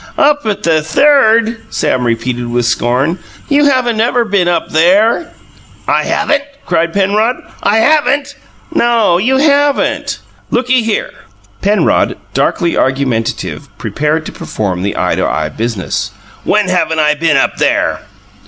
"Up 0.17 0.47
at 0.47 0.63
the 0.63 0.81
Third!" 0.81 1.61
Sam 1.69 2.07
repeated 2.07 2.47
with 2.47 2.65
scorn. 2.65 3.19
"You 3.49 3.65
haven't 3.65 4.01
ever 4.01 4.25
been 4.25 4.47
up 4.47 4.69
there." 4.71 5.29
"I 5.87 6.05
haven't?" 6.05 6.41
cried 6.65 6.91
Penrod. 6.91 7.35
"I 7.61 7.77
HAVEN'T?" 7.77 8.33
"No, 8.73 9.19
you 9.19 9.37
haven't!" 9.37 10.17
"Looky 10.49 10.81
here!" 10.81 11.11
Penrod, 11.61 12.17
darkly 12.33 12.75
argumentative, 12.75 13.69
prepared 13.77 14.25
to 14.25 14.31
perform 14.31 14.81
the 14.81 14.97
eye 14.97 15.13
to 15.13 15.27
eye 15.27 15.49
business. 15.49 16.09
"When 16.45 16.67
haven't 16.67 16.97
I 16.99 17.13
been 17.13 17.37
up 17.37 17.57
there?" 17.57 17.99